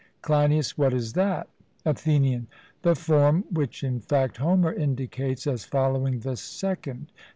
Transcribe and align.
CLEINIAS: 0.23 0.79
What 0.79 0.95
is 0.95 1.13
that? 1.13 1.47
ATHENIAN: 1.85 2.47
The 2.81 2.95
form 2.95 3.43
which 3.51 3.83
in 3.83 3.99
fact 3.99 4.37
Homer 4.37 4.73
indicates 4.73 5.45
as 5.45 5.63
following 5.63 6.21
the 6.21 6.35
second. 6.37 7.11